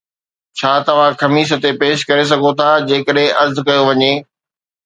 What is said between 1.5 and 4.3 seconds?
تي پيش ڪري سگھوٿا جيڪڏھن عرض ڪيو وڃي؟